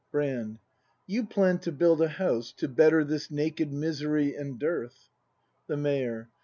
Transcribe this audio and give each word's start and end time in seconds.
Brand. 0.11 0.57
You 1.05 1.27
plann'd 1.27 1.61
to 1.61 1.71
build 1.71 2.01
a 2.01 2.07
house, 2.07 2.51
to 2.53 2.67
better 2.67 3.03
This 3.03 3.29
naked 3.29 3.71
misery 3.71 4.33
and 4.35 4.57
dearth 4.57 5.09
The 5.67 5.77
Mayor. 5.77 6.31